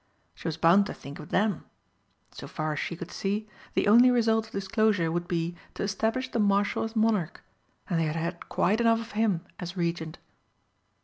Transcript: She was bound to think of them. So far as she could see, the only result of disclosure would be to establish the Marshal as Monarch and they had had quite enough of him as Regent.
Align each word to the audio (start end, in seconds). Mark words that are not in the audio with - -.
She 0.33 0.47
was 0.47 0.57
bound 0.57 0.87
to 0.87 0.95
think 0.95 1.19
of 1.19 1.29
them. 1.29 1.63
So 2.31 2.47
far 2.47 2.73
as 2.73 2.79
she 2.79 2.95
could 2.95 3.11
see, 3.11 3.47
the 3.75 3.87
only 3.87 4.09
result 4.09 4.47
of 4.47 4.51
disclosure 4.51 5.11
would 5.11 5.27
be 5.27 5.55
to 5.75 5.83
establish 5.83 6.31
the 6.31 6.39
Marshal 6.39 6.83
as 6.83 6.95
Monarch 6.95 7.43
and 7.87 7.99
they 7.99 8.05
had 8.05 8.15
had 8.15 8.49
quite 8.49 8.81
enough 8.81 8.99
of 8.99 9.11
him 9.11 9.41
as 9.59 9.77
Regent. 9.77 10.17